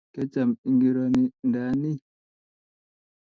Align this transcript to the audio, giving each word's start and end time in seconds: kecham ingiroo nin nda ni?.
kecham 0.13 0.49
ingiroo 0.67 1.07
nin 1.15 1.29
nda 1.47 1.63
ni?. 1.81 1.91